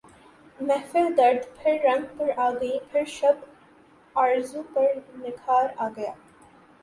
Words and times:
محفل 0.59 1.13
درد 1.17 1.45
پھر 1.57 1.77
رنگ 1.83 2.05
پر 2.17 2.29
آ 2.37 2.49
گئی 2.51 2.79
پھر 2.91 3.05
شب 3.07 3.35
آرزو 4.15 4.61
پر 4.73 4.87
نکھار 5.17 5.67
آ 5.77 5.87
گیا 5.89 6.11